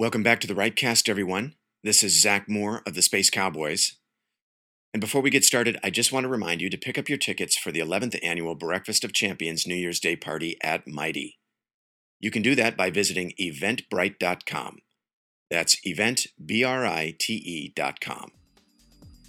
[0.00, 1.56] Welcome back to the Rightcast, everyone.
[1.82, 3.96] This is Zach Moore of the Space Cowboys.
[4.94, 7.18] And before we get started, I just want to remind you to pick up your
[7.18, 11.40] tickets for the 11th annual Breakfast of Champions New Year's Day party at Mighty.
[12.20, 14.78] You can do that by visiting eventbrite.com.
[15.50, 18.30] That's eventbrite.com.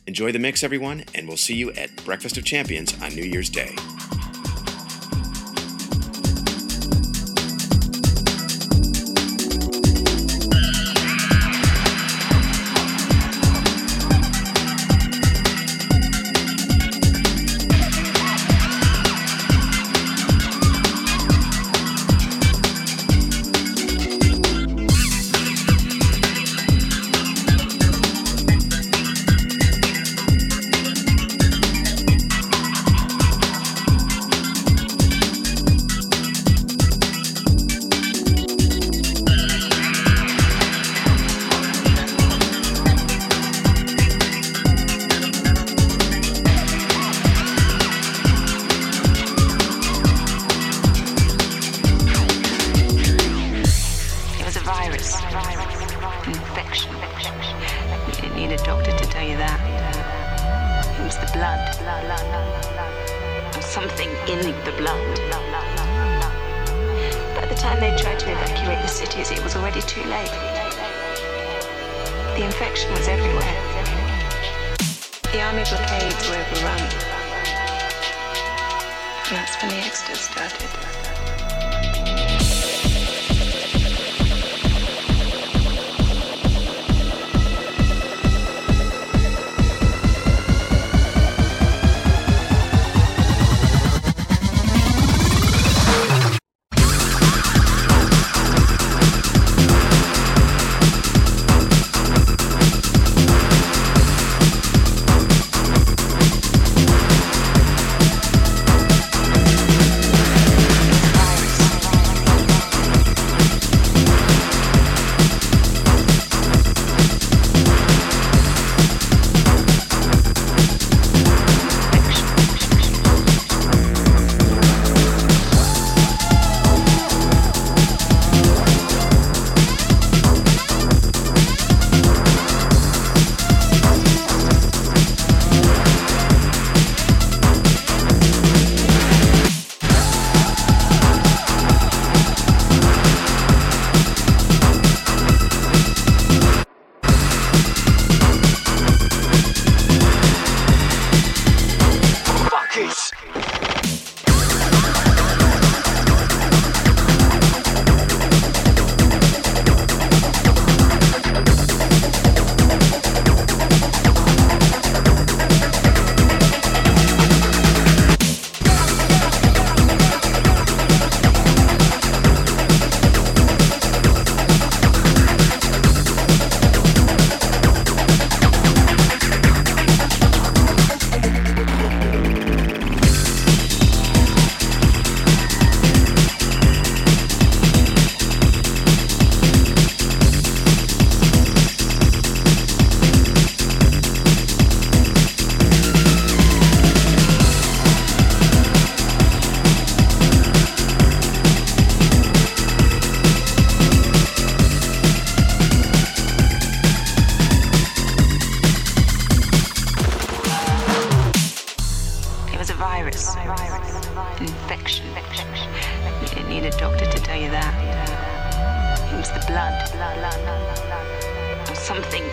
[0.06, 3.50] Enjoy the mix, everyone, and we'll see you at Breakfast of Champions on New Year's
[3.50, 3.76] Day.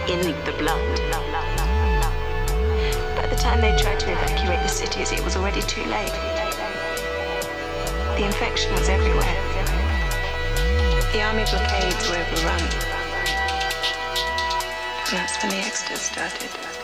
[0.09, 0.81] In the blood.
[3.17, 6.13] By the time they tried to evacuate the cities, it was already too late.
[8.17, 9.35] The infection was everywhere.
[11.13, 12.61] The army blockades were overrun.
[15.09, 16.76] And that's when the exodus started.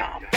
[0.00, 0.33] On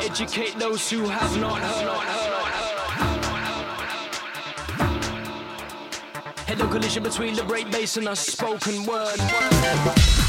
[0.00, 1.88] educate those who have not heard.
[6.46, 10.27] Head on collision between the break bass and a spoken word.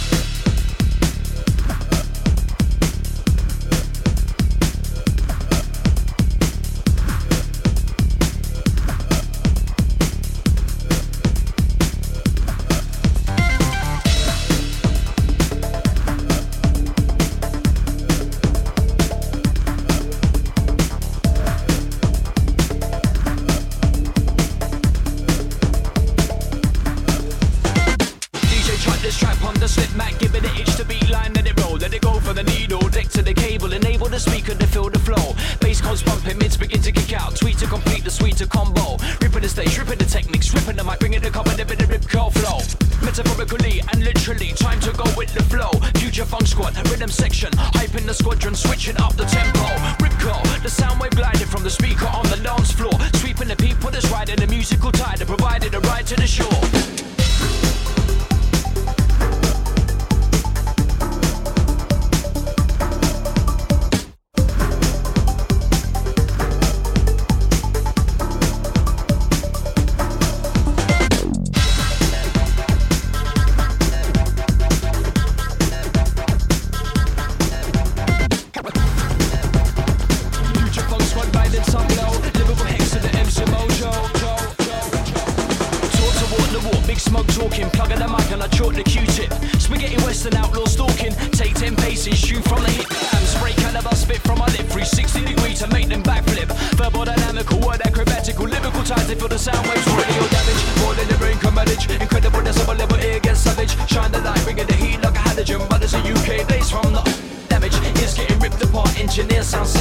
[109.19, 109.78] engineer sounds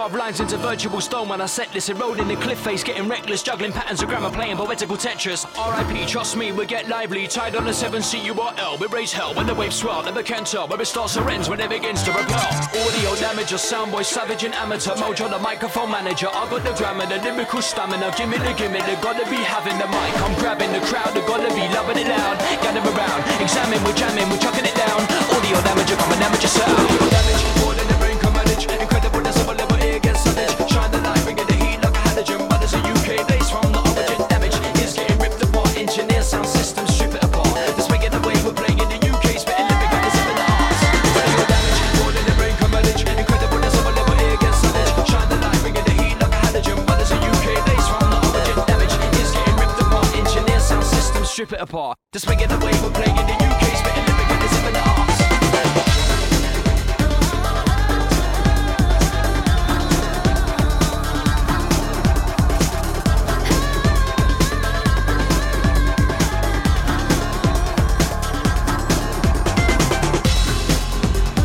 [0.00, 1.90] Carve lines into virtual stone when I set this.
[1.90, 5.44] Eroding the cliff face, getting reckless, juggling patterns of grammar, playing poetical Tetris.
[5.60, 7.26] RIP, trust me, we get lively.
[7.26, 10.02] Tied on the 7 CURL, we raise hell when the waves swell.
[10.02, 12.48] Never can tell when it starts or ends when it begins to repel.
[12.80, 14.94] Audio damage, a soundboy, savage and amateur.
[14.94, 16.28] Mojo, the microphone manager.
[16.32, 18.14] I got the grammar, the lyrical stamina.
[18.16, 20.16] Gimme the gimme, they gotta be having the mic.
[20.24, 22.38] I'm grabbing the crowd, they gotta be loving it loud.
[22.64, 25.04] Gather around, examine, we're jamming, we're chucking it down.
[25.36, 27.09] Audio damage, I'm an amateur sound.
[51.60, 51.98] split apart.
[52.12, 55.18] Just the way we're playing in the UK, spitting in the arts.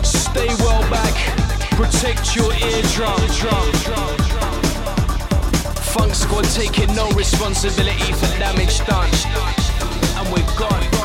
[0.07, 1.15] Stay well back,
[1.71, 3.19] protect your eardrum.
[5.93, 9.64] Funk squad taking no responsibility for damage done.
[10.25, 11.04] I'm with God.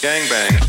[0.00, 0.67] Gangbang.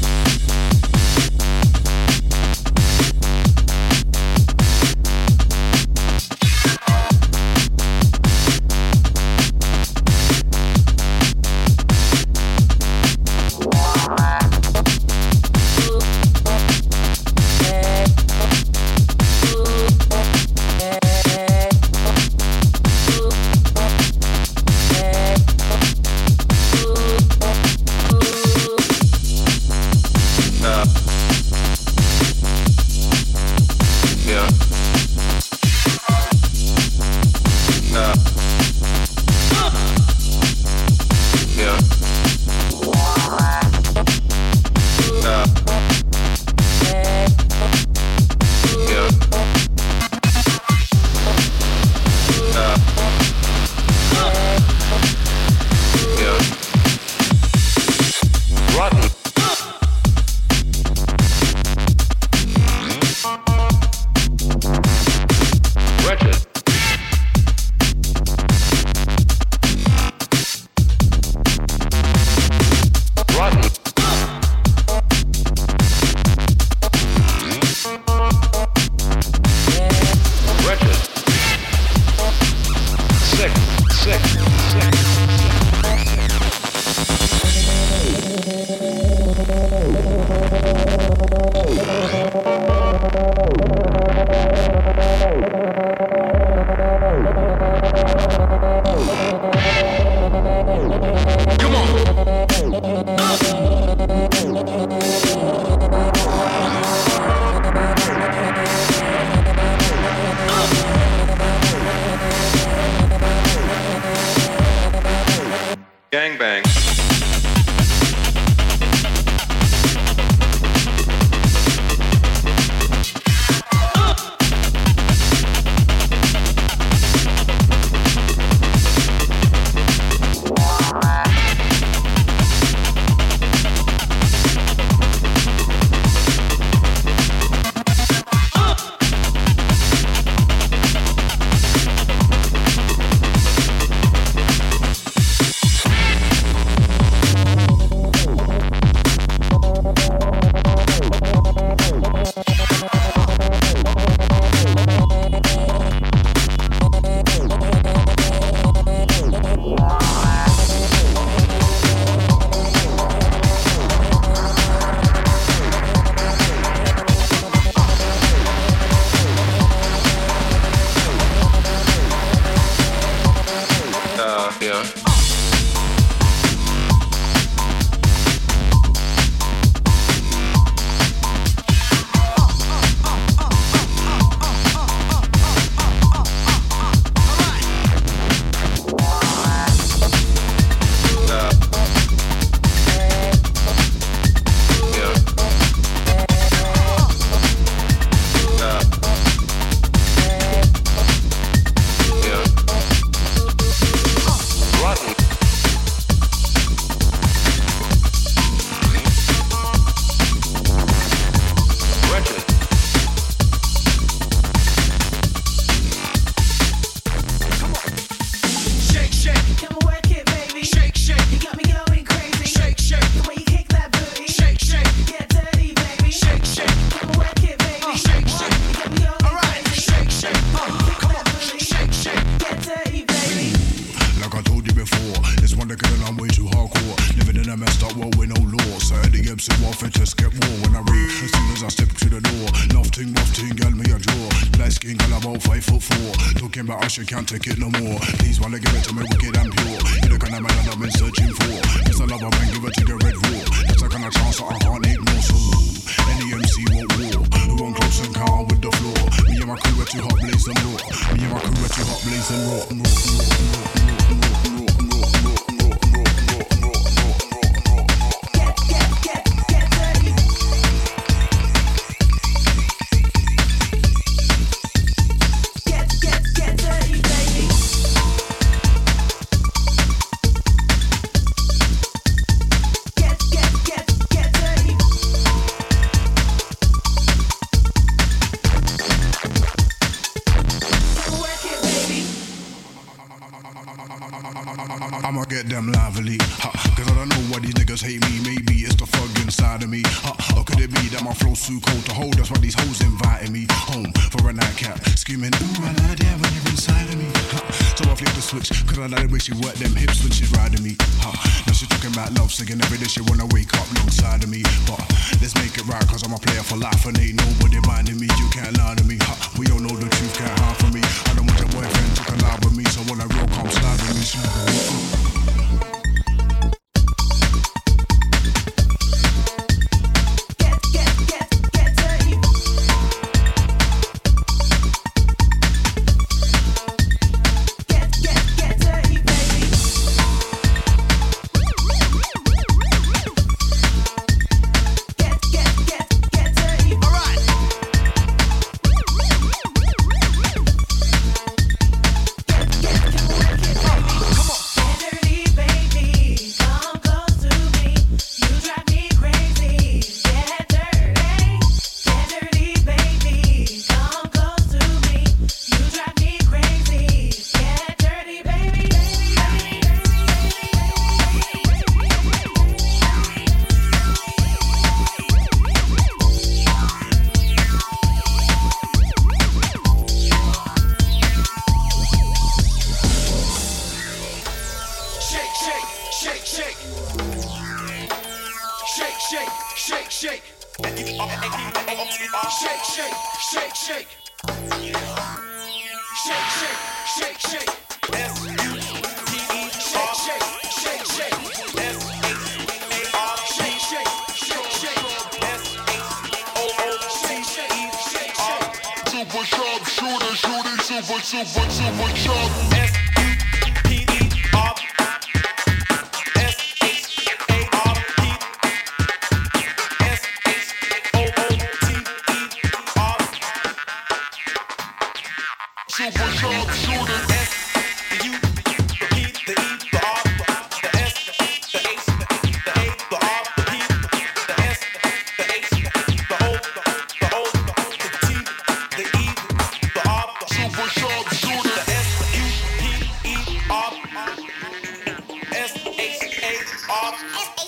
[446.92, 447.39] It's